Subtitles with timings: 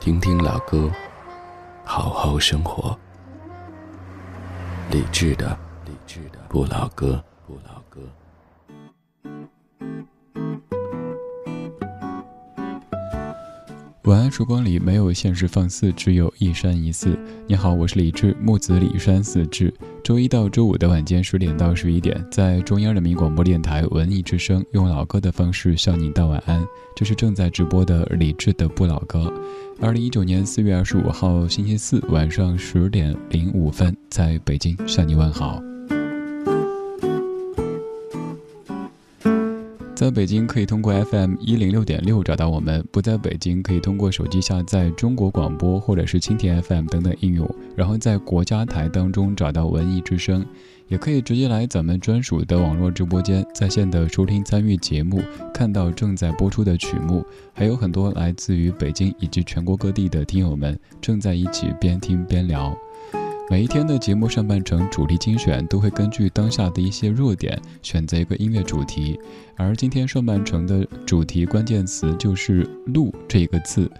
[0.00, 0.90] 听听老歌，
[1.84, 2.98] 好好生活。
[4.90, 5.46] 理智的，
[5.84, 8.00] 理智的不老歌，不老歌。
[14.04, 17.18] 晚安，曙光里没有现实放肆，只有一山一寺。
[17.46, 19.74] 你好，我是李智，木子李山寺志。
[20.02, 26.64] 周一到周五的晚间十点到十一点，在中央人民广播电台文艺之声，用老歌的方式向您道晚安。
[26.96, 29.32] 这是正在直播的李志的不老歌。
[29.80, 35.62] 二零一九年四月二十五号星期四晚上十点零五分，在北京向你问好。
[40.00, 50.42] 在北京可以通过 FM 一零六点六找到我们，不在北京可以通过手机下载中国广播或者是蜻蜓 FM 等等应用，然后在国家台当中找到文艺之声，
[50.88, 55.20] 也可以直接来咱们专属的网络直播间在线的收听参与节目，
[55.52, 62.74] 看到正在播出的曲目，还有很多来自于北京以及全国各地的听友们正在一起边听边聊。
[63.50, 69.18] 每一天的节目上半程主题精选都会根据当下的一些热点选择一个音乐主题，
[69.56, 72.62] 而今天上半程的主题关键词就是
[72.94, 73.90] “路”这个字。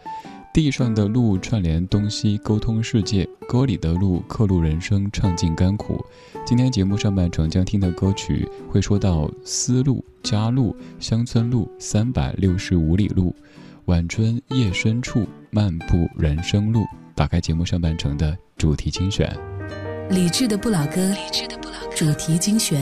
[0.55, 6.01] 地上的路串联东西，沟通世界；歌里的路刻录人生，唱尽甘苦。
[6.47, 13.34] 今天节目上半程将听的歌曲会说到丝路、家路、乡村路、三百六十五里路、
[13.87, 16.84] 晚春夜深处、漫步人生路。
[17.21, 19.31] 打开节目上半程的主题精选，
[20.09, 21.15] 理智的不老歌，
[21.94, 22.81] 主题精选。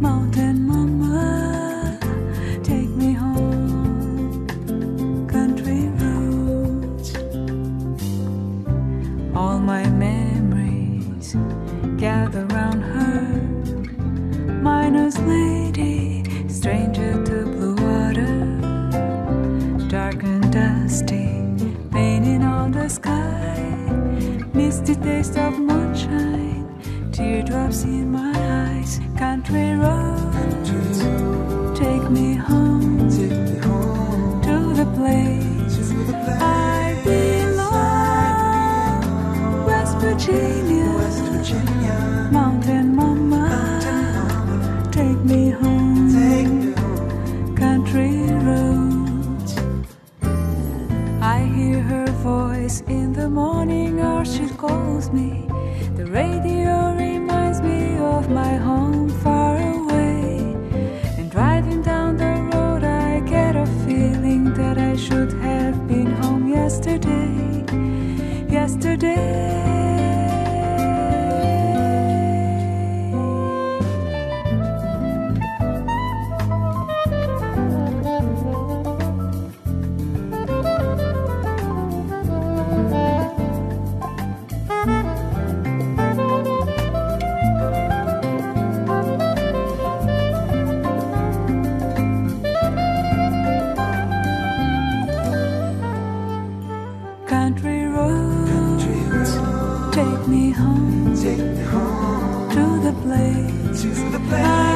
[0.00, 0.33] mountain.
[100.34, 101.14] me home.
[101.14, 103.82] Take me home to the place.
[103.82, 104.73] To the place.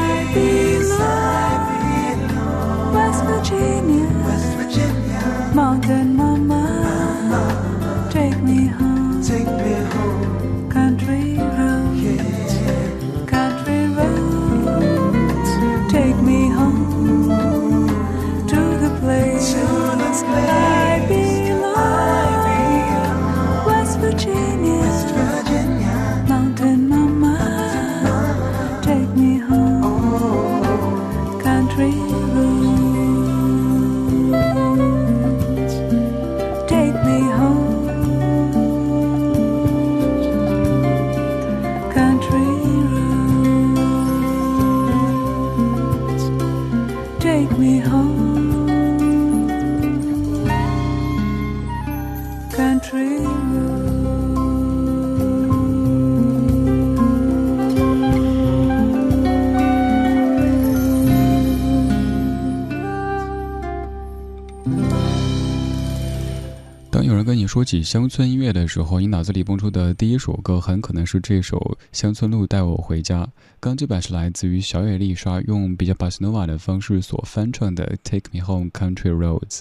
[67.69, 71.59] 起乡村音乐的时候，你脑子里蹦出的第一首歌很可能是这首
[71.93, 73.25] 《乡村路带我回家》。
[73.61, 79.61] 刚这版是来自于小野丽莎用比较巴斯诺瓦的方式所翻唱的《Take Me Home Country Roads》。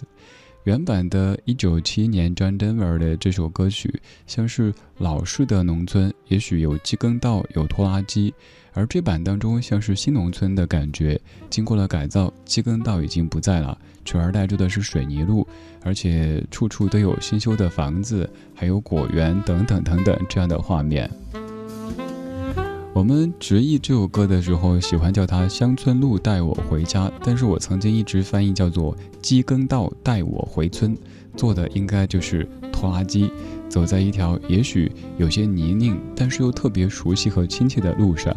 [0.67, 8.33] 原版的1971年 John Denver 的这首歌曲，像是老式的农村，也许有机耕道，有拖拉机。
[8.73, 11.17] 而这版当中像是新农村的感觉，
[11.49, 15.47] 经过了改造，机耕道已经不在了，取而代之的是水泥路，
[15.85, 21.09] 而且处处都有新修的房子，还有果园等等等等这样的画面。
[22.97, 28.91] 我们直译这首歌的时候，喜欢叫它《乡村路带我回家》，但是我曾经一直翻译叫做
[29.21, 30.97] 《机耕道带我回村》，
[31.35, 33.29] 做的应该就是拖拉机，
[33.69, 38.35] 走在一条也许有些泥泞，但是又特别熟悉和亲切的路上。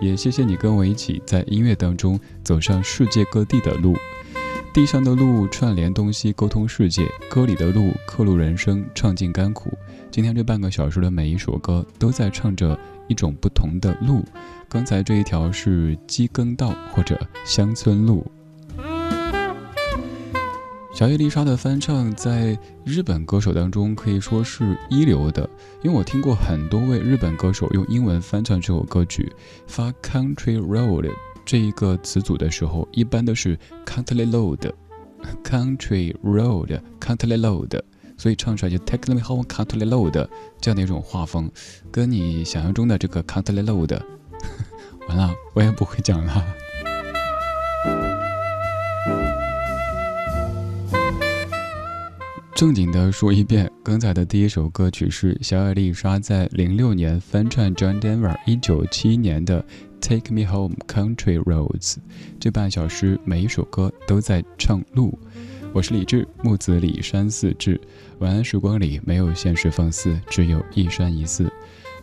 [0.00, 3.94] 也谢谢你跟我一起在音乐当中走上世界各地的路，
[4.74, 9.70] 地上的路串联东西，沟通世界；歌里的路刻录人生，唱尽甘苦。
[10.10, 12.76] 今天这半个小时的每一首歌都在唱着
[13.12, 14.24] 一种不同的路。
[14.70, 18.26] 刚才这一条是机耕道或者乡村路。
[20.94, 25.48] 小野丽莎的翻唱在日本歌手当中可以说是一流的，
[25.82, 29.30] 因为我听过很多位日本歌手用英文翻唱这首歌曲，
[29.66, 31.10] 发 country road
[31.44, 37.82] 这一个词组的时候，一般都是 country road，country road，country road，
[38.16, 40.28] 所以唱出来就 take me home country road
[40.60, 41.50] 这样的一种画风，
[41.90, 44.00] 跟你想象中的这个 country road，
[45.08, 46.44] 完了，我也不会讲了。
[52.54, 59.60] 正经的说一遍，刚才的第一首歌曲是小艾丽莎在零六年翻唱 John Denver 一九七一年的
[60.00, 61.94] 《Take Me Home Country Roads》。
[62.38, 65.18] 这半小时每一首歌都在唱路。
[65.74, 67.80] 我是李志，木子李山寺志。
[68.18, 71.50] 晚安时光里没有现实放肆，只有一山一寺。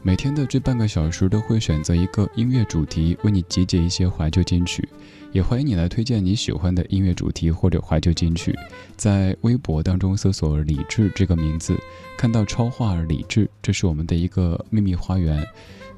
[0.02, 4.90] 每天的这半个小时都会选择一个音乐主题，为你集结一些怀旧金曲。
[5.32, 8.58] 也欢迎你来推荐你喜欢的音乐主题或者怀旧金曲，
[8.98, 11.78] 在微博当中搜索“李志”这个名字，
[12.18, 15.46] 看到超话“李志”，这是我们的一个秘密花园，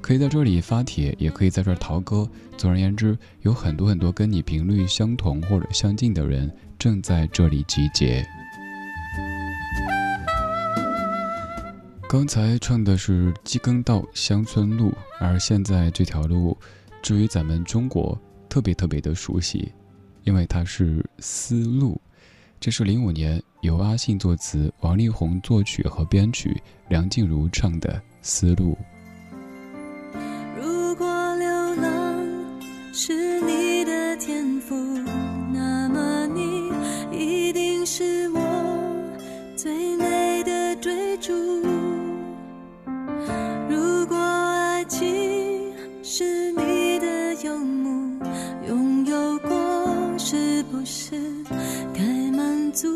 [0.01, 2.29] 可以在这里发帖，也可以在这儿淘歌。
[2.57, 6.51] 总而言之，有很多很多跟你频率相同或者相近的人
[6.81, 8.25] 正在这里集结。
[12.09, 16.57] 刚才唱的是机耕道乡村路，而现在这条路，
[17.03, 18.19] 至于咱们中国。
[18.49, 19.71] 特别特别的熟悉，
[20.23, 22.01] 因为它是丝路。
[22.59, 26.59] 这是零五年由阿信作词，王力宏作曲和编曲，
[26.89, 28.75] 梁静茹唱的《丝路》。
[30.59, 31.05] 如果
[31.37, 32.19] 流浪
[32.91, 34.75] 是你的天赋，
[37.93, 38.39] 是我
[39.57, 41.33] 最美的追逐。
[43.69, 48.17] 如果爱情是你的游牧，
[48.65, 51.19] 拥有过是不是
[51.93, 52.87] 该满足？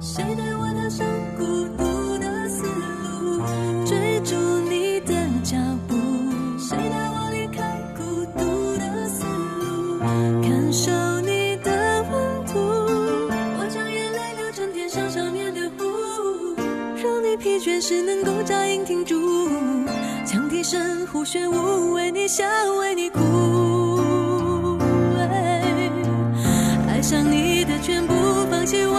[0.00, 0.51] 谁的
[17.36, 19.48] 疲倦时能够扎营停住。
[20.26, 22.44] 羌笛声胡旋舞，为你笑，
[22.80, 23.20] 为你哭。
[26.88, 28.14] 爱上你的全部，
[28.50, 28.94] 放弃我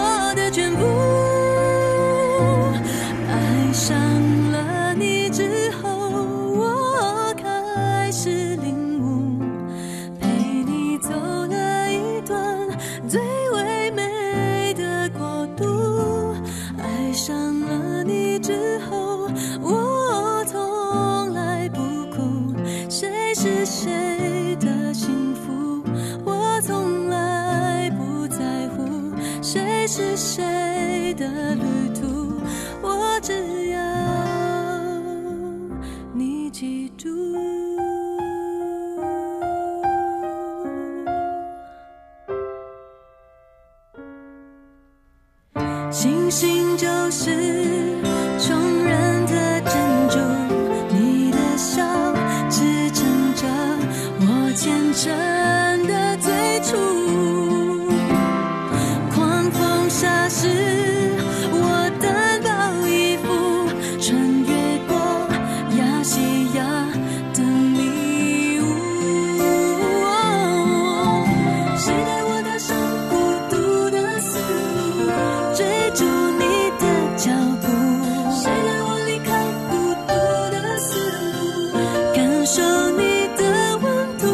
[82.53, 84.27] 受你的温度，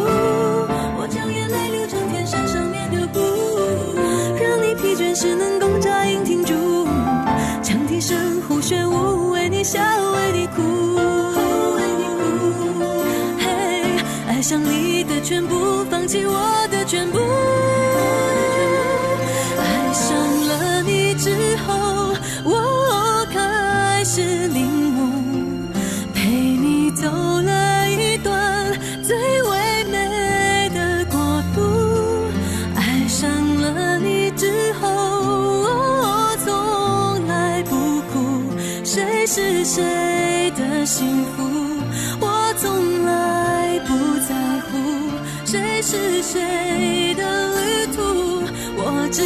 [1.00, 3.96] 我将眼泪流成天山上面的湖，
[4.36, 6.54] 让你疲倦时能够扎营停驻。
[7.64, 10.62] 羌笛声，胡旋舞，为你笑，为你哭，
[11.78, 12.84] 为你哭。
[13.40, 17.20] 嘿，爱上你的全部，放弃我的全部。
[45.92, 48.44] 是谁的旅途，
[48.78, 49.24] 我只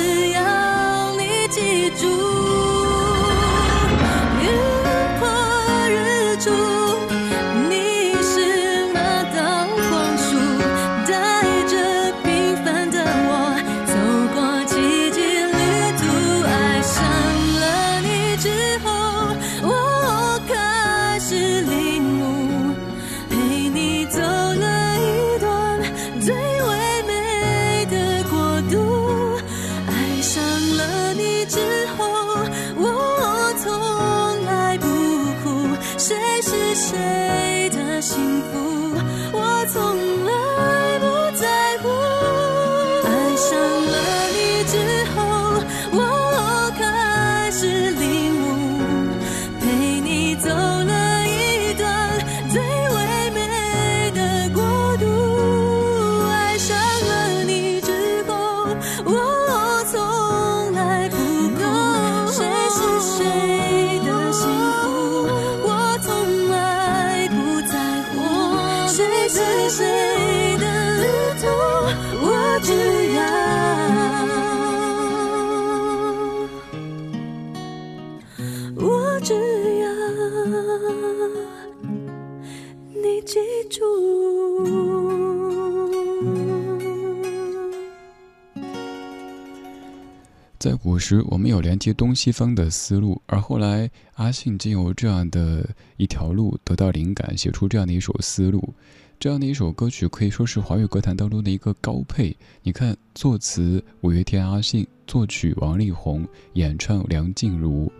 [91.21, 98.73] 我们有连接东西方的思路，而后来阿信经由这样的一条路得到灵感，写出这样的一首思路。
[99.19, 102.35] 这样的一首歌曲可以说是华语歌坛当中的一个高配。
[102.61, 107.91] 你看，作词五月天阿信，作曲王力宏，演唱梁静茹。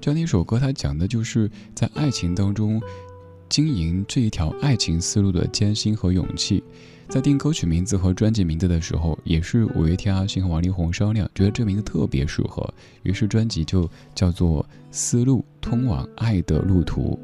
[0.00, 2.80] 这样的一首歌，它讲的就是在爱情当中
[3.48, 6.62] 经营这一条爱情思路的艰辛和勇气。
[7.08, 12.68] 在定歌曲名字和专辑名字的时候，也是五月天阿信和王力宏商量，觉得这名字特别适合，
[13.04, 17.18] 于是专辑就叫做《丝路通往爱的路途》。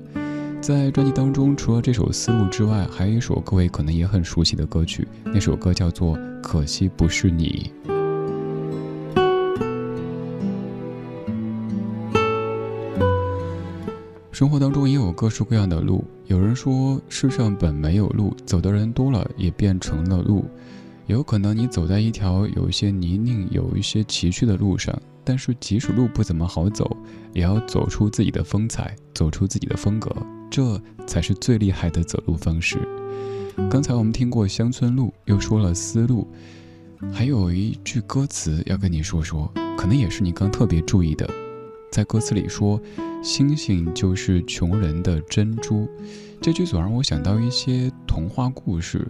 [0.60, 7.72] 在专辑当中，除了这首《丝路》之外，还有一首各位可能也很熟悉的歌曲，那首歌叫做《可惜不是你》。
[14.32, 20.46] 生活当中也有各式各样的路，有人说世上本没有路，走的人多了也变成了路。
[21.06, 26.96] 有可能你走在一条有一些泥泞、有一些崎岖的路上，但是即使路不怎么好走，
[27.34, 30.10] 也要走出自己的风采，走出自己的风格，
[30.50, 32.78] 这才是最厉害的走路方式。
[33.70, 36.26] 刚才我们听过乡村路，又说了丝路，
[37.12, 41.28] 还有一句歌词要跟你说说，可能也是你刚特别注意的，
[41.92, 42.80] 在歌词里说。
[43.22, 45.88] 星星就是穷人的珍珠，
[46.40, 49.06] 这句总让我想到一些童话故事。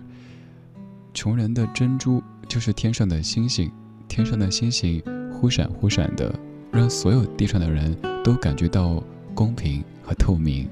[1.14, 3.72] 穷人的珍珠就是天上的星星，
[4.08, 6.38] 天上的星星忽闪忽闪的，
[6.70, 9.02] 让所有地上的人都感觉到
[9.34, 10.68] 公平和透明。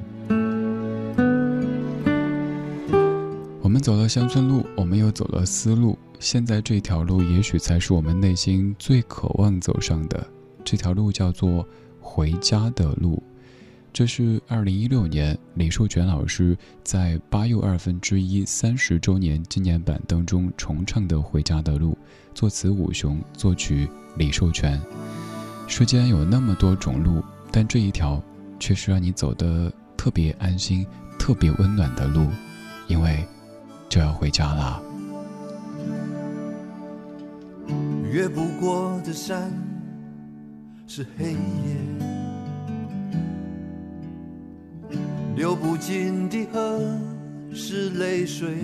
[3.63, 10.27] 我们走了乡村路，我们又走了丝路，现在这条路也许才是我们内心最渴望走上的。
[10.63, 11.67] 这条路叫做
[12.11, 13.23] 回家的路。
[13.93, 21.93] 这是二零一六年李寿全老师在八又二分之一三十周年纪念版当中重唱的《回家的路》，
[22.35, 24.81] 作词武雄，作曲李寿全。
[25.69, 28.21] 世间有那么多种路，但这一条
[28.59, 30.85] 却是让你走得特别安心、
[31.17, 32.27] 特别温暖的路，
[32.89, 33.25] 因为
[33.89, 34.83] 就要回家啦。
[38.11, 39.53] 越不过的山
[40.93, 41.39] 是黑夜。
[45.37, 46.81] 流不尽的河
[47.55, 48.57] 是泪水，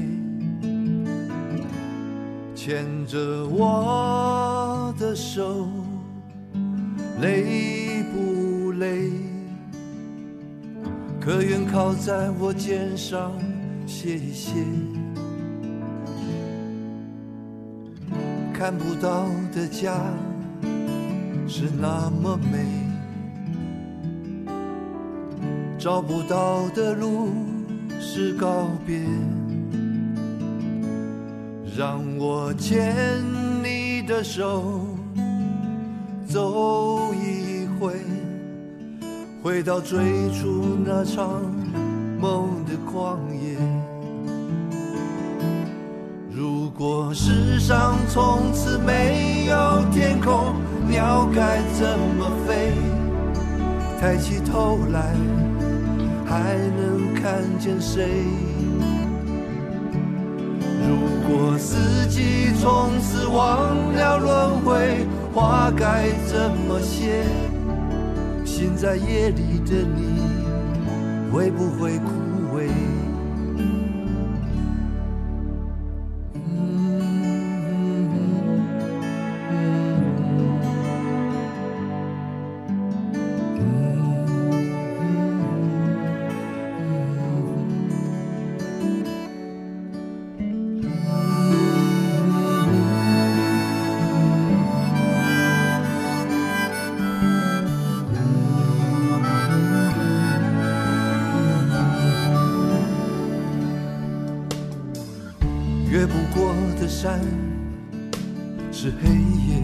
[2.53, 5.69] 牵着我的手，
[7.21, 9.13] 累不累？
[11.21, 13.31] 可愿靠在我肩上
[13.87, 14.53] 歇一歇？
[18.53, 19.95] 看不到的家
[21.49, 22.67] 是那么美。
[25.79, 27.29] 找不到的路
[28.01, 28.99] 是告别，
[31.77, 33.23] 让我牵
[33.63, 34.85] 你的手，
[36.27, 37.95] 走一回，
[39.43, 39.99] 回到最
[40.33, 41.41] 初那场
[42.19, 43.57] 梦的旷野。
[46.33, 50.55] 如果世上从此没有天空，
[50.89, 52.73] 鸟该怎么飞？
[54.01, 55.15] 抬起头来，
[56.25, 58.25] 还能看见谁？
[60.87, 67.25] 如果四季从此忘了轮回，花该怎么谢？
[68.45, 70.21] 心在夜里的你，
[71.33, 72.13] 会不会枯
[107.07, 107.21] 山
[108.73, 109.63] 是黑夜，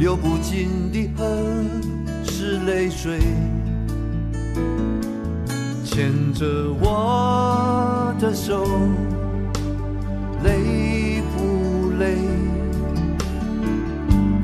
[0.00, 1.24] 流不尽的河
[2.24, 3.20] 是泪水，
[5.84, 6.44] 牵着
[6.80, 8.66] 我的手，
[10.42, 12.16] 累不累？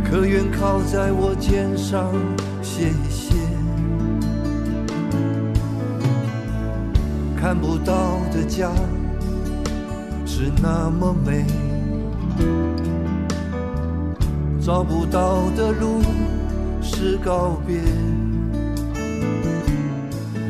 [0.08, 2.12] 可愿靠在我肩上
[2.62, 3.34] 歇一歇？
[7.36, 8.70] 看不到的家
[10.42, 11.44] 是那么美，
[14.58, 16.00] 找不到的路
[16.80, 17.76] 是告别。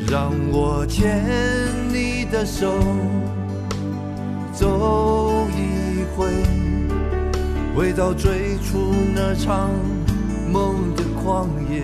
[0.09, 1.25] 让我牵
[1.89, 2.73] 你的手，
[4.53, 6.29] 走一回，
[7.75, 9.71] 回到最初那场
[10.53, 11.83] 梦的旷野。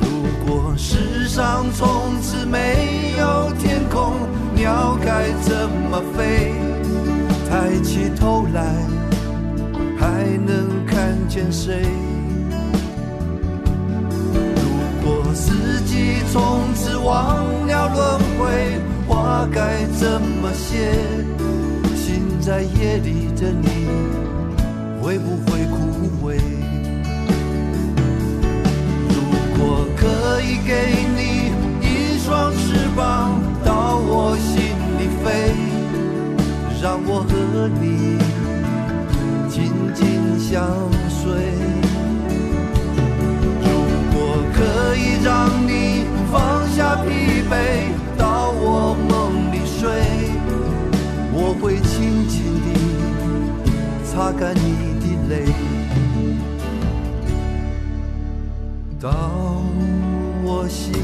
[0.00, 4.14] 如果世上从此没有天空，
[4.60, 6.52] 鸟该怎么飞？
[7.48, 8.62] 抬起头来，
[9.98, 11.80] 还能看见谁？
[14.34, 14.60] 如
[15.02, 20.92] 果四季从此忘了轮回，花该怎么谢？
[21.96, 23.88] 心在夜里的你，
[25.00, 26.38] 会不会枯萎？
[29.08, 29.16] 如
[29.56, 30.79] 果可以给
[54.40, 55.52] 干你的泪。
[58.98, 59.10] 当
[60.42, 60.94] 我心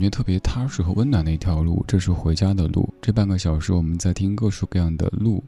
[0.00, 2.88] 感觉特别踏实和温暖的一条路，这是回家的路。
[3.02, 5.44] 这半个小时，我们在听各式各样的路。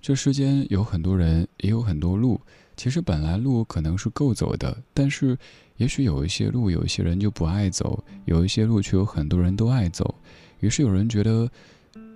[0.00, 2.40] 这世间有很多人，也有很多路。
[2.76, 5.36] 其实本来路可能是够走的，但是
[5.78, 10.14] 也许有一些路，有一些人就不爱走；有一些路却有很多人都爱走。
[10.60, 11.50] 于是有人觉得，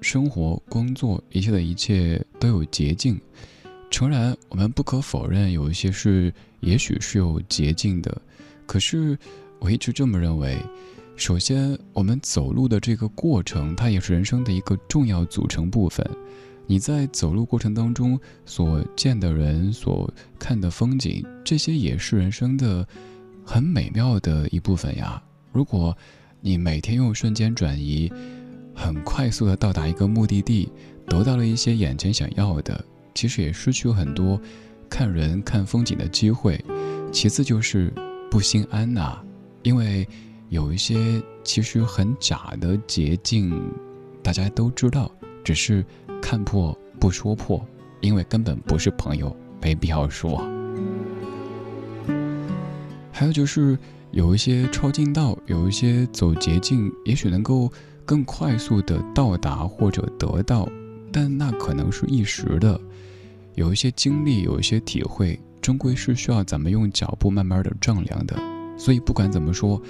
[0.00, 3.20] 生活、工作，一切的一切都有捷径。
[3.90, 8.22] 诚然，我们不可否认，有一些是也许是有捷径的。
[8.66, 9.18] 可是
[9.58, 10.56] 我一直这么认为。
[11.22, 16.04] 首先，我们走路的这个过程，它也是人生的一个重要组成部分。
[16.66, 22.84] 你在走路过程当中所见的人、所看的风景，这些也是人生的
[23.44, 25.22] 很美妙的一部分呀。
[25.52, 25.96] 如果
[26.40, 28.12] 你每天用瞬间转移，
[28.74, 30.72] 很快速的到达一个目的地，
[31.06, 34.40] 得到了一些眼前想要的，其实也失去了很多
[34.90, 36.60] 看人、看风景的机会。
[37.12, 37.94] 其次就是
[38.28, 39.22] 不心安呐、
[39.62, 40.04] 因为。
[40.52, 40.94] 有一些
[41.42, 43.50] 其实很假的捷径，
[44.22, 45.10] 大家都知道，
[45.42, 45.82] 只是
[46.20, 47.66] 看破不说破，
[48.02, 50.46] 因为根本不是朋友，没必要说。
[53.10, 53.78] 还有就是
[54.10, 57.72] 有一些抄近道，有一些走捷径，也许能够
[58.04, 60.68] 更快速的到达或者得到，
[61.10, 62.78] 但那可能是一时的。
[63.54, 68.36] 有一些经历，有一些体会，终归是需要咱们用脚步慢慢的丈量的。
[68.76, 69.80] 所以不管怎么说，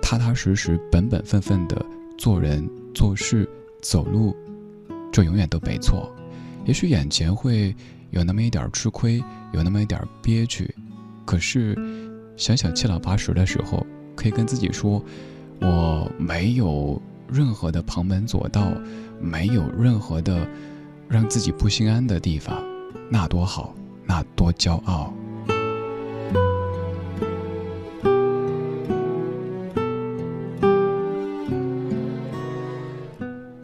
[0.00, 1.84] 踏踏实实、本本分分的
[2.18, 3.48] 做人做事、
[3.80, 4.34] 走路，
[5.12, 6.10] 这永远都没错。
[6.64, 7.74] 也许眼前会
[8.10, 10.74] 有那么一点吃亏，有那么一点憋屈，
[11.24, 11.76] 可是
[12.36, 15.02] 想想七老八十的时候，可以跟自己说，
[15.60, 18.72] 我没有任何的旁门左道，
[19.20, 20.46] 没有任何的
[21.08, 22.62] 让自己不心安的地方。
[23.08, 25.12] 那多好，那多骄傲。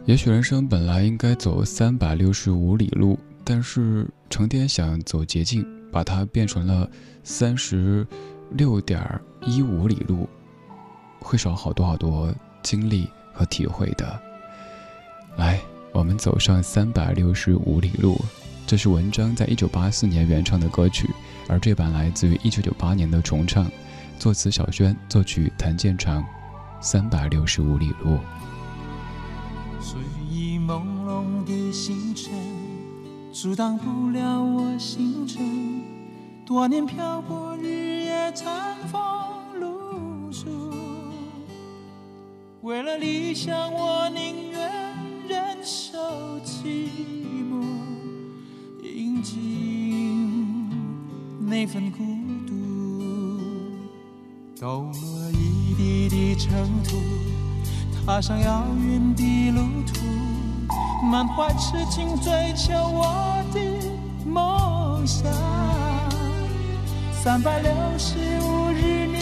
[0.07, 6.89] 也许人生本来应该走三百六十五里路，但是成天想走捷径，把它变成了
[7.25, 8.07] 三十
[8.51, 9.03] 六点
[9.45, 10.29] 一五里路，
[11.19, 14.17] 会少好多好多经历和体会的。
[15.35, 15.59] 来，
[15.91, 18.17] 我们走上三百六十五里路。
[18.65, 21.09] 这是文章在一九八四年原唱的歌曲，
[21.49, 23.69] 而这版来自于一九九八年的重唱，
[24.17, 26.23] 作词小轩，作曲谭健常，
[26.79, 28.11] 《三百六十五里路》。
[29.79, 32.31] 睡意朦胧的星辰，
[33.31, 35.41] 阻挡不了我行程。
[36.45, 38.99] 多年漂泊，日夜餐风
[39.59, 40.49] 露宿，
[42.61, 44.71] 为了理想，我宁愿
[45.27, 45.97] 忍受
[46.39, 46.89] 寂
[47.49, 47.61] 寞，
[48.81, 50.69] 饮尽
[51.39, 52.03] 那份孤
[52.47, 52.53] 独，
[54.59, 56.97] 抖落一地的尘土，
[58.07, 59.99] 踏上遥远的路途，
[61.05, 63.59] 满怀痴情追求我的
[64.25, 65.29] 梦想。
[67.11, 69.19] 三百六十五日，年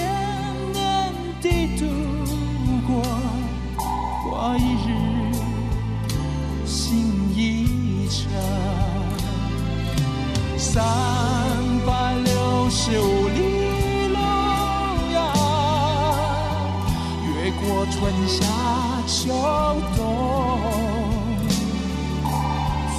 [0.72, 1.88] 年的度
[2.86, 3.02] 过，
[4.24, 4.94] 过一日，
[6.68, 8.30] 心一程。
[10.60, 10.86] 三
[11.88, 13.25] 百六十五
[17.92, 18.46] 春夏
[19.08, 19.30] 秋
[19.96, 20.56] 冬。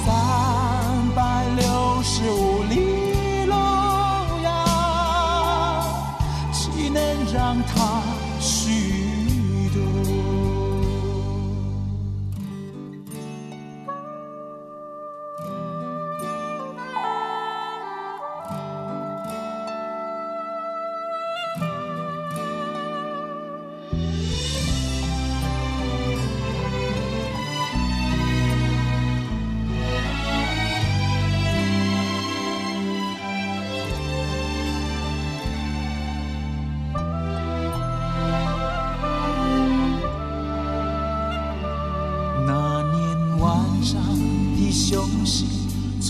[0.05, 2.56] 三百六十五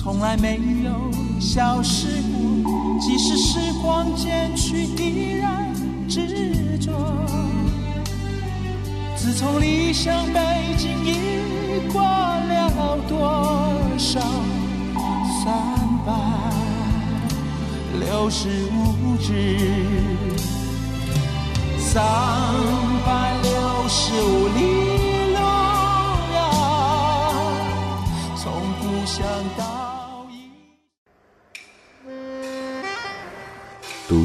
[0.07, 5.75] 从来没有消失过，即使时光渐去，依然
[6.07, 6.93] 执着。
[9.17, 10.39] 自从离乡背
[10.77, 14.21] 井，已过了多少
[15.43, 15.51] 三
[16.05, 16.13] 百
[17.99, 19.59] 六十五日？
[21.77, 22.01] 三
[23.05, 23.51] 百六
[23.89, 24.76] 十五里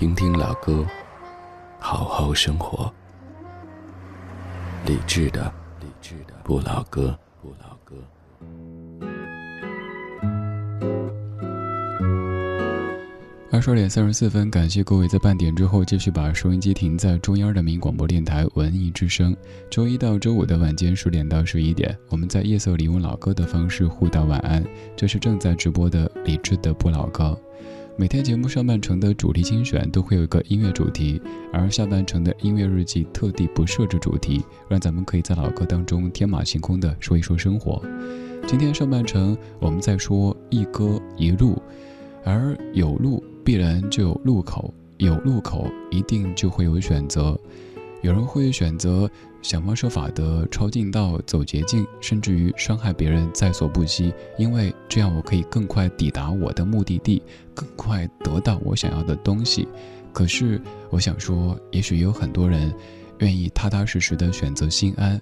[0.00, 0.82] 听听老歌，
[1.78, 2.90] 好好生活。
[4.86, 7.96] 理智的，理智的不老歌，不老歌。
[13.52, 19.36] 二十二点三十四分，感谢各位在半点之后继续把收音机停在中央人民广播电台文艺之声。
[19.70, 24.64] 周一到周五的晚间十点到十一点，我们在夜色里用老歌的方式互道晚安。
[24.96, 27.38] 这是正在直播的理智的不老歌。
[28.00, 31.20] 每天节目上半程的主题精选都会有一个音乐主题，
[31.52, 37.84] 而下半程的音乐日记特地不设置主题，让咱们可以在老歌当中天马行空的说一说生活。
[38.46, 41.60] 今天上半程我们在说一歌一路，
[42.24, 47.38] 而有路必然就有路口，有路口一定就会有选择。
[48.00, 49.10] 有人会选择
[49.42, 57.22] 想方设法的抄近道、走捷径，甚至于伤害别人在所不惜，因为这样我可以更快抵达我的目的地，
[57.54, 59.66] 更快得到我想要的东西。
[60.12, 62.74] 可是，我想说，也许有很多人
[63.20, 65.20] 愿意踏踏实实的选择心安，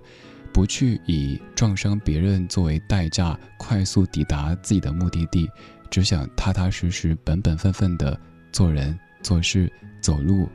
[0.53, 5.49] 不去以撞伤别人作为代价，快速抵达自己的目的地，
[5.91, 8.19] 只想踏踏实实、本本分分的
[8.51, 10.49] 做人、做事、走路，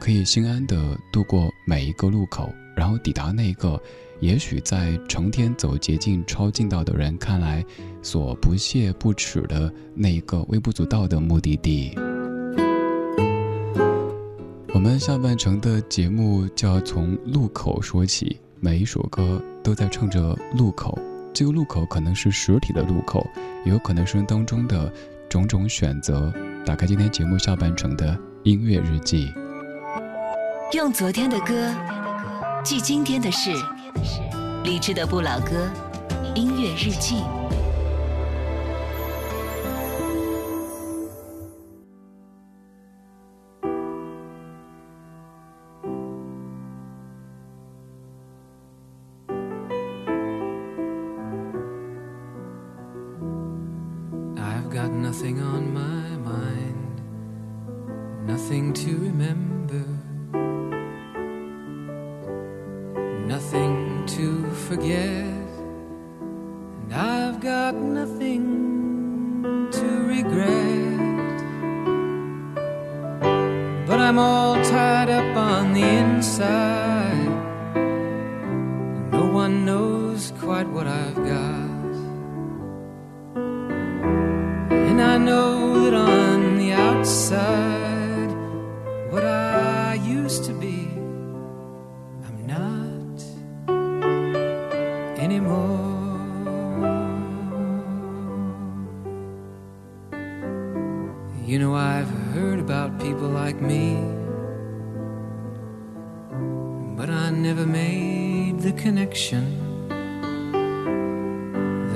[0.00, 3.80] 可以心安的度过每一个路口，然后抵达那个
[4.20, 7.64] 也许在成天走捷径、抄近道的人看来
[8.02, 11.96] 所不屑不耻的那一个微不足道的目的地。
[14.72, 20.98] 我们下半程的节目就要从路口说起，每一首歌都在唱着路口。
[21.32, 23.26] 这个路口可能是实体的路口，
[23.64, 24.92] 也有可能是当中的
[25.28, 26.32] 种种选择。
[26.66, 29.32] 打开今天节目下半程的音乐日记，
[30.72, 31.74] 用昨天的歌
[32.64, 33.50] 记今天的事，
[34.64, 35.70] 理智的不老歌，
[36.34, 37.16] 音乐日记。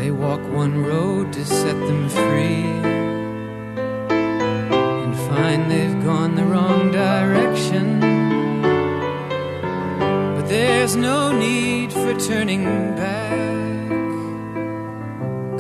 [0.08, 2.64] They walk one road to set them free
[5.04, 8.00] and find they've gone the wrong direction.
[10.34, 12.64] But there's no need for turning
[12.96, 13.90] back,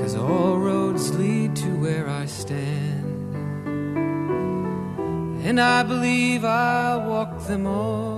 [0.00, 3.34] cause all roads lead to where I stand.
[5.44, 8.17] And I believe I'll walk them all,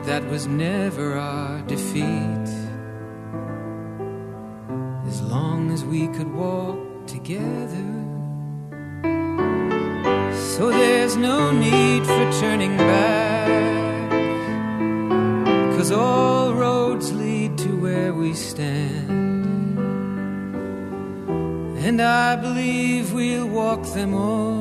[0.00, 2.48] But that was never our defeat.
[5.06, 7.90] As long as we could walk together.
[10.56, 14.10] So there's no need for turning back.
[15.76, 19.10] Cause all roads lead to where we stand.
[21.86, 24.59] And I believe we'll walk them all.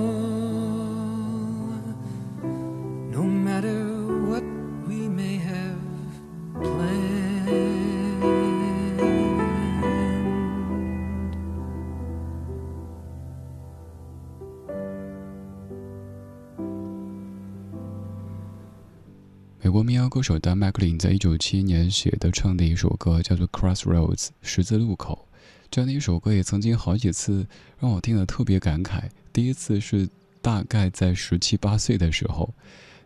[20.19, 25.29] 歌手丹麦克林在一九七一年写的唱的一首歌叫做《Crossroads》十字路口。
[25.71, 27.47] 这样的一首歌也曾经好几次
[27.79, 29.03] 让我听得特别感慨。
[29.31, 30.09] 第一次是
[30.41, 32.53] 大概在十七八岁的时候，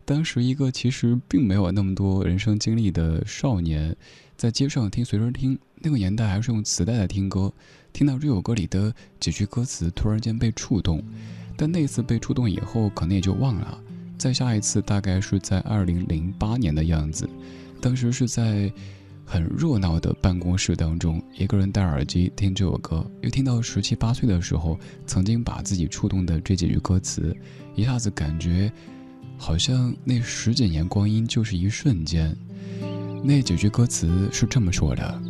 [0.04, 3.95] 当时一个其实并没有那么多人生经历的少年，
[4.36, 7.54] 在街上听随身听，那个年代还是用磁带来听歌，
[7.93, 11.04] 听到这首歌里的几句歌词，突然间被触动。
[11.56, 13.83] 但那次被触动以后，可能也就忘了。
[14.17, 17.28] 再下一次，大概是在二零零八年的样子，
[17.82, 18.71] 当时是在
[19.26, 27.36] 很热闹的办公室当中，一个人戴耳机听这首歌，又听到十七八岁的时候曾经把自己触动的这几句歌词，
[27.76, 28.71] 一下子感觉
[29.38, 32.36] 好像那十几年光阴就是一瞬间。
[33.23, 35.21] 那几句歌词是这么说的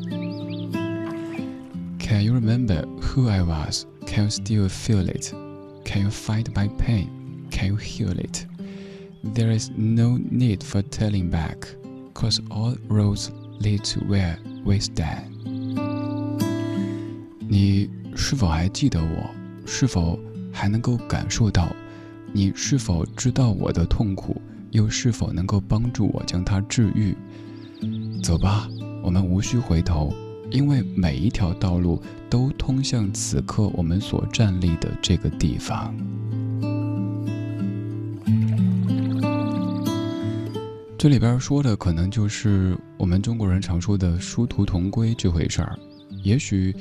[2.00, 3.86] ：Can you remember who I was?
[4.06, 5.32] Can you still feel it?
[5.86, 7.08] Can you fight my pain?
[7.52, 8.46] Can you heal it?
[9.24, 11.68] There is no need for telling back,
[12.14, 13.30] cause all roads
[13.62, 15.32] lead to where we stand.
[17.40, 19.30] 你是否还记得我？
[19.66, 20.20] 是否
[20.52, 21.74] 还能够感受到？
[22.34, 24.42] 你是否知道我的痛苦？
[24.72, 27.16] 又是否能够帮助我将它治愈？
[28.22, 28.68] 走吧，
[29.02, 30.14] 我们无需回头，
[30.52, 35.96] 因为每一条道路都通向此刻我们所站立的这个地方。
[41.04, 45.78] 这里边说的可能就是我们中国人常说的殊途同归这回事儿。
[46.24, 46.74] 也许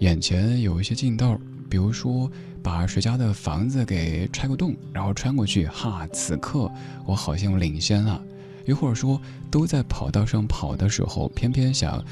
[0.00, 2.30] 眼前有一些近道，比如说
[2.62, 6.70] 把谁家的房子给拆个洞，然后穿过去，哈，此刻
[7.06, 8.22] 我好像领先了。
[8.66, 9.18] 又或者说
[9.50, 12.04] 都在跑道上跑的时候，偏偏想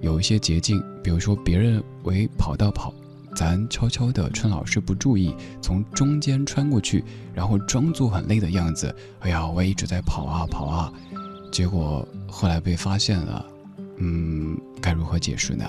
[0.00, 2.92] 有一些捷径，比如说别人围跑道跑。
[3.36, 8.94] 咱悄悄的，趁老师不注意，从中间穿过去，然后装作很累的样子。
[9.20, 10.92] 哎呀，我一直在跑啊跑啊，
[11.52, 13.46] 结果后来被发现了。
[13.98, 15.64] 嗯，该如何解释呢？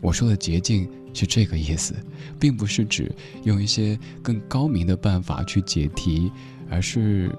[0.00, 1.94] 我说的捷径是这个意思，
[2.38, 3.10] 并不是指
[3.44, 6.30] 用一些更高明的办法去解题，
[6.70, 7.34] 而是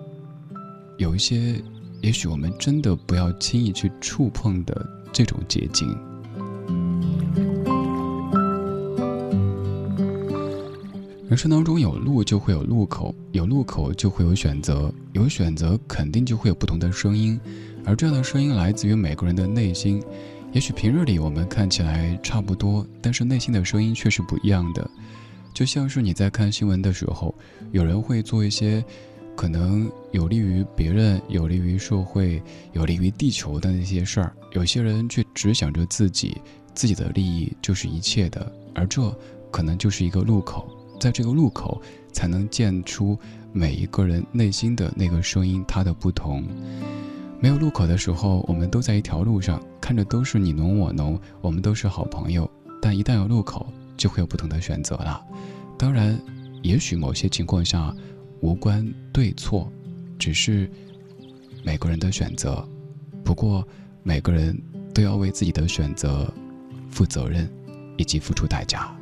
[0.97, 1.61] 有一些，
[2.01, 5.97] 也许我们真的不要轻易去触碰的这种捷径。
[11.29, 17.39] 人生当中有路就会有路口，有路口就会有选择，有选择肯定就会有不同的声音，
[17.85, 20.01] 而这样的声音来自于每个人的内心。
[20.53, 24.89] 也许平日里我们看起来差不多，但是内心的声音却是不一样的。
[25.53, 27.35] 就像是你在看新闻的时候，
[27.71, 28.83] 有人会做一些
[29.35, 32.41] 可能有利于别人、有利于社会、
[32.73, 36.35] 有利于地球的那些事儿，有些人却只想着自己，
[36.73, 39.15] 自己的利益就是一切的，而这
[39.51, 40.67] 可能就是一个路口。
[40.99, 41.81] 在这个路口，
[42.11, 43.17] 才能见出
[43.53, 46.43] 每一个人内心的那个声音，它的不同。
[47.39, 52.49] 没有路口的时候，我们都在一条路上，看着都是你侬我侬，我们都是好朋友。
[52.81, 53.65] 但一旦有路口，
[53.95, 55.21] 就会有不同的选择了。
[55.77, 56.19] 当然，
[56.61, 57.95] 也许某些情况下
[58.41, 59.71] 无关对错，
[60.17, 60.69] 只是
[61.63, 62.67] 每个人的选择。
[63.23, 63.65] 不过，
[64.03, 64.57] 每个人
[64.93, 66.31] 都要为自己的选择
[66.89, 67.49] 负责任，
[67.97, 68.93] 以及付出代价。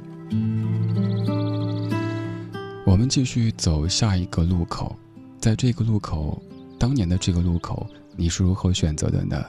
[2.88, 4.95] 我们继续走下一个路口，
[5.41, 6.41] 在这个路口，
[6.79, 7.85] 当年的这个路口，
[8.15, 9.43] 你是如何选择的呢？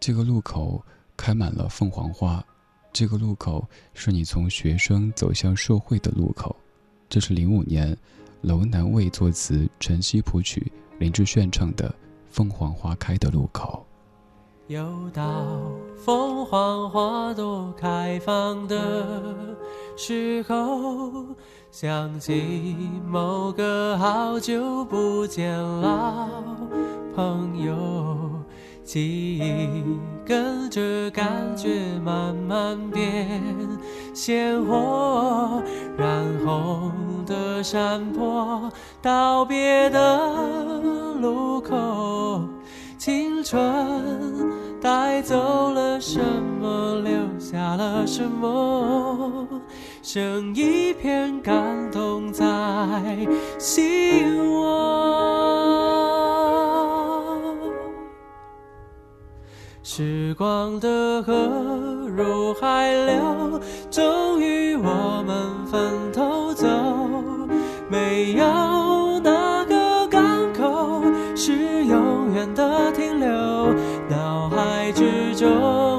[0.00, 0.82] 这个路口
[1.14, 2.42] 开满了凤凰花，
[2.90, 6.56] 这个路口是你从学生走向社会的路口。
[7.06, 7.94] 这是零五年，
[8.40, 11.86] 楼南卫作词，陈曦谱曲，林志炫唱的
[12.30, 13.84] 《凤凰花开的路口》。
[14.72, 15.70] 又到
[16.02, 19.54] 凤凰花朵开放的
[19.96, 21.24] 时候。
[21.72, 22.76] 想起
[23.06, 26.26] 某个好久不见老
[27.14, 27.76] 朋友，
[28.82, 29.84] 记忆
[30.26, 33.40] 跟着感觉慢慢变
[34.12, 35.62] 鲜活，
[35.96, 36.90] 染红
[37.24, 38.68] 的山坡，
[39.00, 40.34] 道别的
[41.20, 42.42] 路口，
[42.98, 43.62] 青春
[44.80, 46.20] 带走了什
[46.60, 47.12] 么，留
[47.50, 49.44] 下了什么？
[50.02, 52.46] 剩一片感动在
[53.58, 54.70] 心窝。
[59.82, 61.34] 时光的河
[62.06, 66.68] 入海流，终于我们分头走。
[67.90, 70.22] 没有哪个港
[70.52, 71.02] 口
[71.34, 73.26] 是永远的停留，
[74.08, 75.89] 脑海之中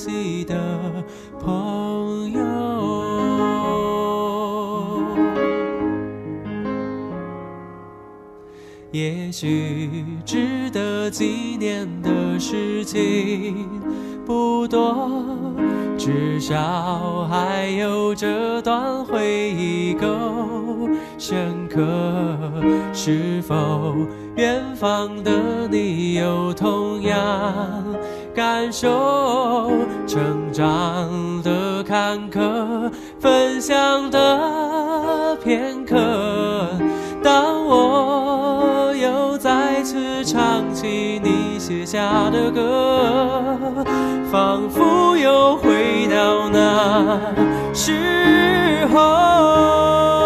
[0.00, 0.56] 惜的
[1.38, 2.40] 朋友。
[8.92, 13.68] 也许值得纪念的事情
[14.24, 15.20] 不多，
[15.98, 20.08] 至少还有这段回忆够
[21.18, 21.78] 深刻。
[22.92, 23.94] 是否
[24.36, 27.16] 远方的你有同样
[28.34, 29.70] 感受？
[30.06, 36.68] 成长的坎坷，分享的片刻。
[37.22, 43.58] 当我又再次唱起你写下的歌，
[44.32, 47.20] 仿佛又回到那
[47.74, 50.19] 时候。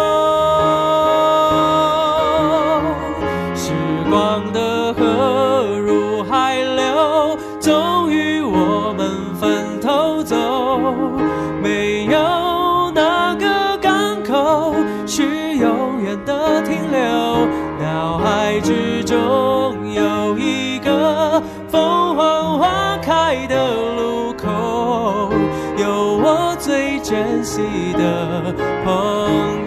[27.55, 27.61] 记
[27.93, 28.53] 得
[28.83, 28.91] 朋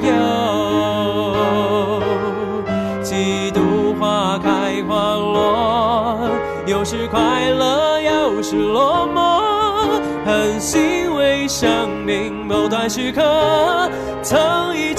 [0.07, 0.13] 友。
[3.03, 6.19] 几度花开花落，
[6.67, 9.41] 有时快乐，有时落寞，
[10.27, 13.91] 很欣慰生命某段时刻
[14.23, 14.93] 曾一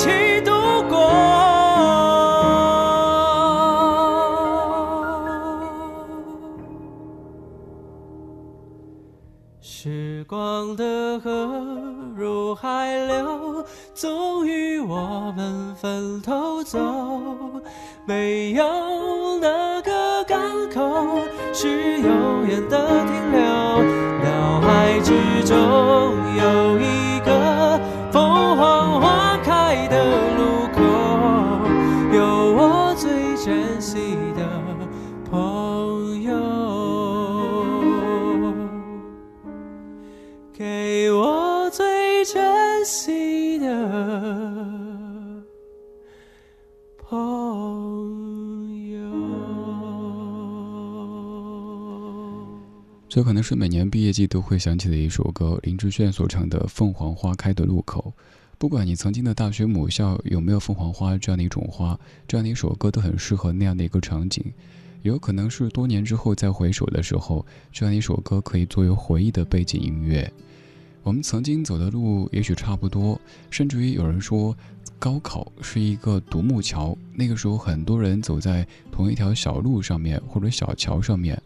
[12.62, 16.78] 海流，终于我们分头走。
[18.05, 20.38] 没有哪个港
[20.70, 21.22] 口
[21.53, 23.39] 是永远的停留，
[24.26, 25.14] 脑海之
[25.45, 27.80] 中有一个
[28.12, 30.03] 凤凰花开的
[42.40, 43.68] 珍惜的
[46.98, 47.20] 朋
[48.90, 49.02] 友。
[53.10, 58.14] 这可能是每年毕业季都会想起的一首歌，林志炫所唱的《凤凰花开的路口》。
[58.58, 64.42] 不管你曾经的大学母校有没有凤凰花这样的一种花，这样的一首歌都很适合那样的一个场景。
[65.02, 70.32] 有可能是多年之后再回首的时候，这样一首歌可以作为回忆的背景音乐。
[71.02, 73.20] 我们曾经走的路也许差不多，
[73.50, 74.56] 甚至于有人说，
[75.00, 76.95] 高考是一个独木桥。
[77.16, 81.41] 那个时候，很多人走在同一条小路上面或者小桥上面。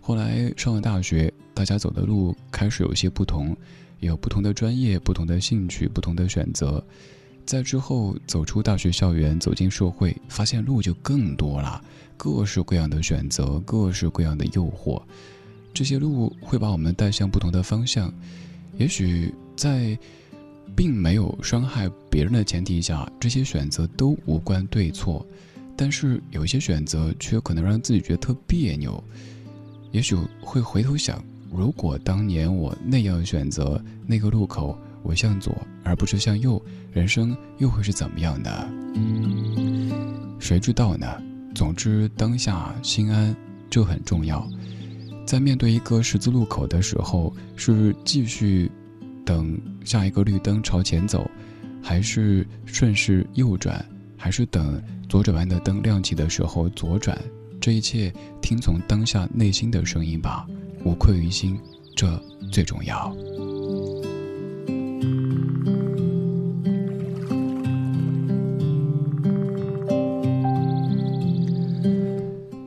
[0.00, 3.56] 后来上了大学，大家走的路开始有些不同，
[4.00, 6.82] 有不同的专业、不同的兴趣、不同的选择。
[7.44, 11.82] 在之后走出大学校园，走进社会，发现路就更多了，
[12.16, 15.02] 各式各样的选择，各式各样的诱惑。
[15.74, 18.12] 这些路会把我们带向不同的方向。
[18.76, 19.96] 也许在
[20.76, 25.24] 并没有伤害别人的前提下，这些选择都无关对错，
[25.76, 29.02] 但是有些选择却可能让自己觉得特别扭。
[29.92, 31.22] 也许会回头想，
[31.52, 36.60] 如果当年我那样选择那个路口，我向左而不是向右，
[36.92, 38.68] 人生又会是怎么样的？
[40.40, 41.06] 谁知道呢？
[41.54, 43.36] 总之，当下心安
[43.70, 44.48] 就很重要。
[45.26, 48.70] 在面对一个十字路口的时候，是继续
[49.24, 51.28] 等下一个绿灯朝前走，
[51.82, 53.84] 还是顺势右转，
[54.16, 57.18] 还是等左转弯的灯亮起的时候左转？
[57.60, 58.12] 这一切
[58.42, 60.46] 听从当下内心的声音吧，
[60.84, 61.58] 无愧于心，
[61.96, 62.22] 这
[62.52, 63.12] 最重要。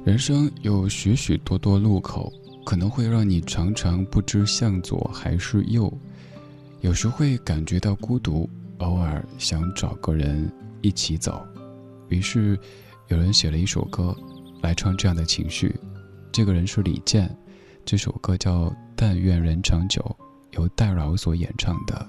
[0.04, 2.34] 人生有许许多多路口，
[2.68, 5.90] 可能会让你常常不知向左还是右，
[6.82, 8.50] 有时会感觉到孤独，
[8.80, 10.52] 偶尔想找个人
[10.82, 11.42] 一起走。
[12.10, 12.60] 于是，
[13.08, 14.14] 有人写了一首歌，
[14.62, 15.74] 来唱这样的情绪。
[16.30, 17.34] 这个人是李健，
[17.86, 18.66] 这首歌叫
[18.98, 20.02] 《但愿人长久》，
[20.60, 22.06] 由戴娆所演唱的。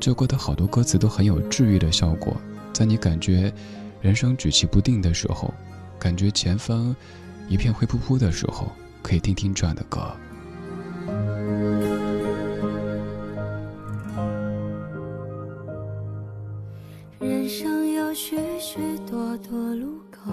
[0.00, 2.36] 这歌的好多歌词都很有治愈的效果，
[2.72, 3.54] 在你感觉
[4.00, 5.54] 人生举棋不定的时候。
[5.96, 6.92] 感觉前方
[7.48, 8.66] 一片灰扑扑的时候，
[9.02, 10.00] 可以听听这样的歌。
[17.18, 18.78] 人生有许许
[19.10, 20.30] 多多路口，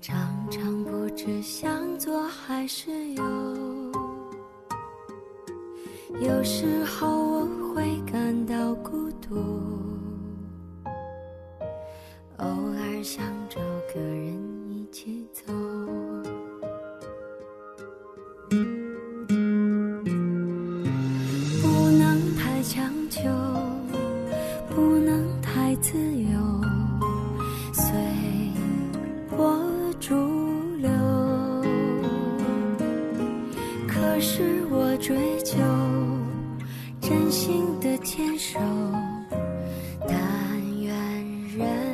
[0.00, 0.16] 常
[0.50, 3.22] 常不知向左还是右。
[6.20, 9.36] 有时候我会感到孤独。
[12.38, 13.60] 偶尔想找
[13.94, 14.51] 个人
[14.92, 15.50] 一起走
[21.62, 23.22] 不能太强求
[24.68, 26.38] 不能太自由
[27.72, 27.90] 随
[29.30, 29.58] 波
[29.98, 30.14] 逐
[30.76, 30.90] 流。
[33.88, 35.56] 可是我追求
[37.00, 38.60] 真心的牵手
[40.06, 40.14] 但
[40.82, 40.94] 愿
[41.56, 41.91] 人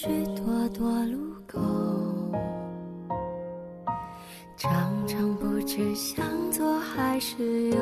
[0.00, 1.58] 许多多路口。
[4.56, 4.70] 常
[5.08, 7.78] 常不知向左还是右，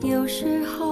[0.00, 0.89] 有时候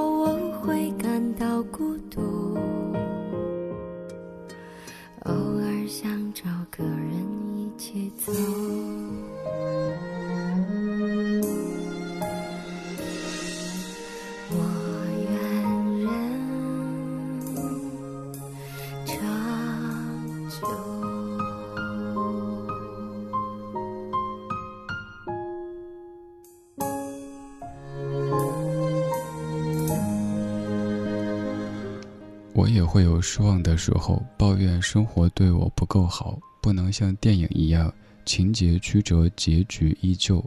[32.59, 37.95] 我也会有失望的时候，抱怨生活对我不够好，不能像电影一样
[38.25, 40.45] 情节曲折，结局依旧。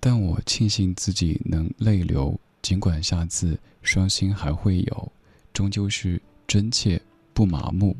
[0.00, 5.12] 但我庆幸自己能泪流，尽管下次伤心还会有，
[5.52, 7.00] 终究是真切
[7.32, 7.96] 不麻木。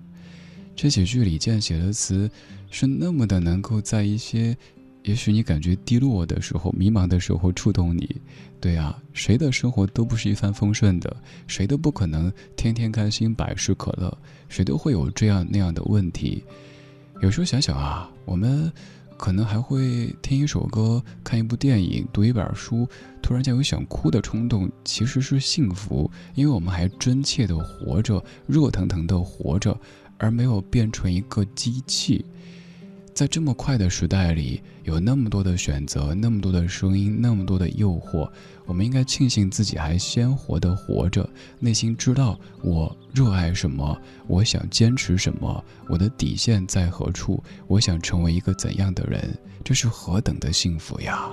[0.75, 2.29] 这几句李健写的词，
[2.73, 4.57] 是那么的能够在一些，
[5.05, 8.21] 也许你感觉低落的时候、迷茫的时候触动你。
[8.61, 14.17] 对啊，谁的生活都不是一帆风顺的，谁都不可能天天开心、百事可乐，
[14.49, 16.45] 谁都会有这样那样的问题。
[17.23, 18.71] 有时候想想啊，我们
[19.17, 22.87] 可能还会听一首歌、看一部电影、读一本书，
[23.23, 29.79] 突然间有想哭的冲动，其实是幸福，因为我们还真切的活着，热腾腾的活着，
[30.19, 32.25] 而没有变成一个机器。
[33.19, 38.31] 在这么快的时代里，有那么多的选择，那么多的声音，那么多的诱惑，
[38.65, 51.29] 我们应该庆幸自己还鲜活的活着，内心知道我热爱什么，我想坚持什么，我的底线在何处，我想成为一个怎样的人，这是何等的幸福呀！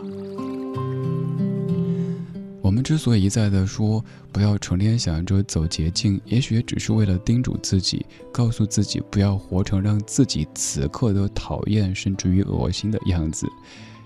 [2.66, 8.04] 我们之所以一再的说不要成天想着走捷径，也许也只是为了叮嘱自己，
[8.34, 13.48] 告诉自己不要活成让自己此刻都讨厌甚至于恶心的样子。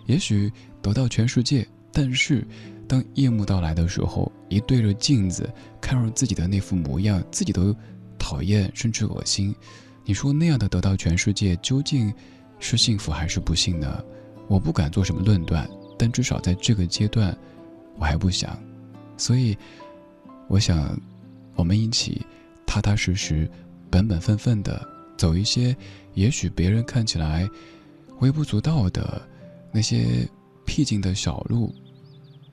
[0.08, 0.52] 也许
[0.82, 2.46] 得到全世界，但是
[2.86, 5.50] 当夜幕到来的时候，一对着镜子
[5.80, 7.74] 看着自己的那副模样，自己都
[8.18, 9.56] 讨厌甚至恶心。
[10.04, 12.14] 你说那样的得到全世界，究竟
[12.60, 14.04] 是幸福还是不幸呢？
[14.50, 15.66] 我不敢做什么论断，
[15.98, 17.34] 但至少在这个阶段。
[18.00, 18.58] 我还不想，
[19.18, 19.56] 所以，
[20.48, 20.98] 我想，
[21.56, 22.26] 我们一起
[22.66, 23.50] 踏踏实实
[23.90, 24.88] 本本分分的
[25.18, 25.76] 走一些，
[26.14, 27.48] 也许别人看起来
[28.20, 29.22] 微不足道的
[29.72, 30.28] 那些
[30.66, 31.76] 僻静的小路，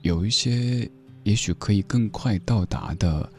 [0.02, 0.90] 有一些
[1.22, 3.30] 也许可以更快到达的，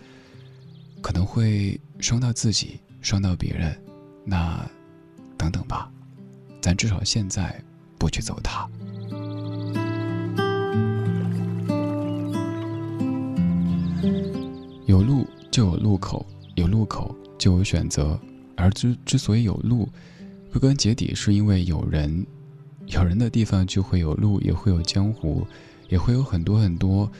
[1.02, 3.78] 可能会伤到自己，伤到别人，
[4.24, 4.66] 那
[5.38, 5.92] 等等吧，
[6.62, 7.62] 咱至少现在
[8.00, 8.68] 不去走它。
[14.88, 16.26] 有路就有路口，
[16.56, 18.18] 有路口就有选择，
[18.56, 19.88] 而之之所以有路，
[20.50, 22.26] 归根结底是因为有人，
[22.86, 25.46] 有人的地方就会有路，也会有江湖，
[25.90, 27.12] 也会有很多很多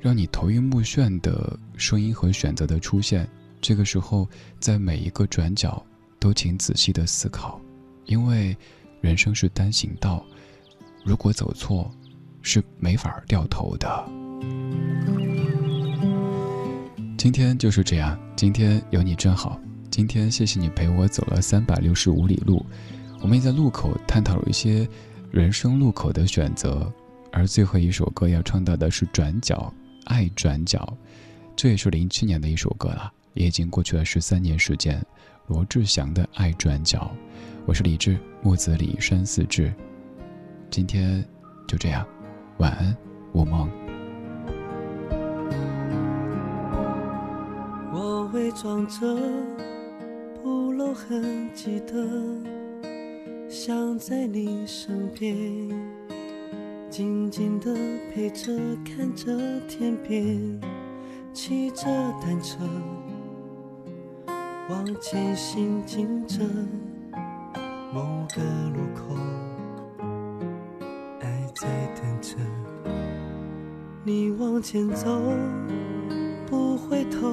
[0.00, 3.28] 让你头晕目眩的声音和选择的出现。
[3.60, 5.80] 这个时候，在每一个转角，
[6.18, 7.60] 都请仔细的思考，
[8.04, 8.56] 因为
[9.00, 10.26] 人生是单行道，
[11.04, 11.88] 如果走错，
[12.42, 14.21] 是没法掉头的。
[17.22, 19.56] 今天就是这样，今天有你真好。
[19.88, 22.66] 今天谢谢你陪我走了三百六十五里路，
[23.20, 24.88] 我们也在路口探讨了一些
[25.30, 26.92] 人生路口的选择。
[27.30, 29.72] 而最后一首歌要唱到的是《转角》，
[30.12, 30.98] 爱转角，
[31.54, 35.00] 这也是零七年的一首歌了，也已经过去了十三年时间。
[35.46, 37.08] 罗志祥的《爱转角》，
[37.66, 39.72] 我是李志，木子李山四志。
[40.72, 41.24] 今天
[41.68, 42.04] 就这样，
[42.58, 42.96] 晚安，
[43.32, 43.81] 午梦。
[48.54, 49.16] 装着
[50.42, 51.94] 不露痕迹的，
[53.48, 55.34] 想在你身边，
[56.90, 57.74] 静静的
[58.12, 58.52] 陪着，
[58.84, 59.32] 看着
[59.66, 60.60] 天边，
[61.32, 61.84] 骑着
[62.20, 62.58] 单车
[64.68, 66.44] 往前行进着，
[67.92, 68.02] 某
[68.34, 68.42] 个
[68.74, 69.16] 路口，
[71.20, 72.36] 爱在等着
[74.04, 75.20] 你往前走，
[76.46, 77.32] 不回头。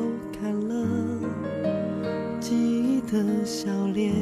[3.11, 4.13] 的笑脸，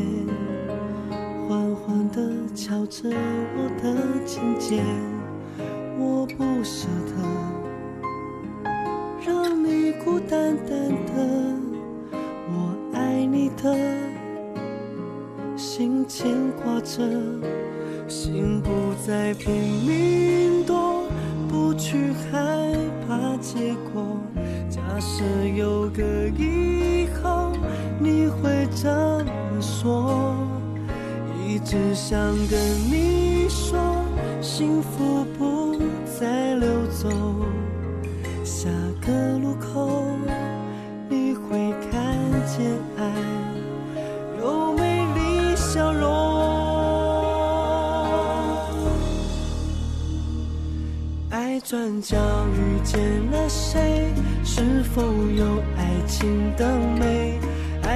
[1.46, 2.22] 缓缓地
[2.56, 4.86] 敲着我的琴键，
[6.00, 6.88] 我不舍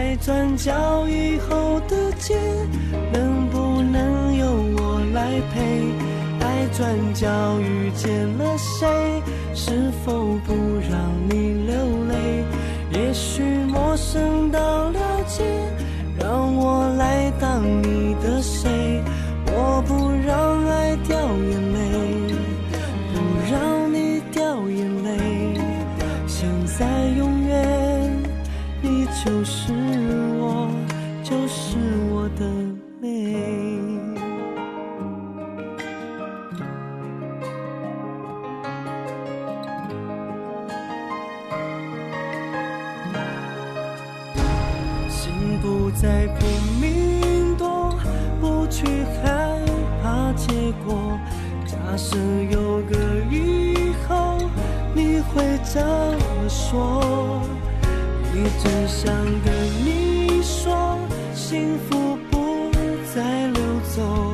[0.01, 2.35] 爱转角以后的街，
[3.13, 5.61] 能不能由我来陪？
[6.43, 7.29] 爱转角
[7.59, 9.21] 遇见了谁？
[9.53, 10.11] 是否
[10.43, 10.55] 不
[10.89, 10.97] 让
[11.29, 11.75] 你流
[12.09, 12.43] 泪？
[12.99, 15.43] 也许陌生到了解，
[16.19, 19.03] 让我来当你的谁？
[56.71, 57.41] 说，
[58.33, 59.13] 一直想
[59.43, 59.53] 跟
[59.83, 60.97] 你说，
[61.35, 62.71] 幸福不
[63.13, 63.61] 再溜
[63.93, 64.33] 走。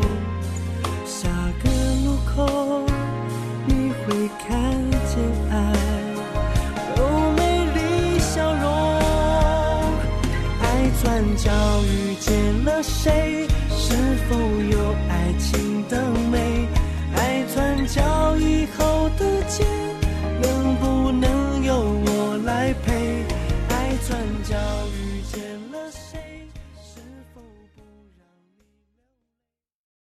[1.03, 1.27] 下
[1.63, 1.67] 个
[2.05, 2.85] 路口，
[3.65, 4.47] 你会看
[5.07, 5.17] 见
[5.49, 5.55] 爱
[6.95, 6.99] 有
[7.31, 7.41] 美
[7.73, 8.63] 丽笑容。
[10.61, 11.49] 爱转角
[11.81, 13.46] 遇见了谁？